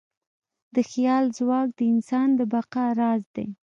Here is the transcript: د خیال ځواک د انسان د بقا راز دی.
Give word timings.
د 0.73 0.75
خیال 0.89 1.25
ځواک 1.37 1.67
د 1.77 1.79
انسان 1.93 2.27
د 2.39 2.39
بقا 2.53 2.85
راز 2.99 3.23
دی. 3.35 3.47